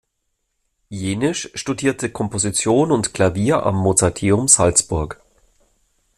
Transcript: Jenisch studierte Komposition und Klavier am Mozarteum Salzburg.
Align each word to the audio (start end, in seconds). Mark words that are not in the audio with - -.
Jenisch 0.89 1.51
studierte 1.53 2.09
Komposition 2.11 2.91
und 2.91 3.13
Klavier 3.13 3.63
am 3.67 3.75
Mozarteum 3.75 4.47
Salzburg. 4.47 5.21